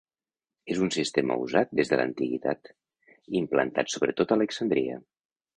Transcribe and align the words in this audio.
És 0.75 0.79
un 0.85 0.89
sistema 0.95 1.35
usat 1.43 1.75
des 1.81 1.93
de 1.93 1.99
l'antiguitat, 2.01 2.73
implantat 3.43 3.97
sobretot 3.97 4.35
a 4.35 4.39
Alexandria. 4.41 4.99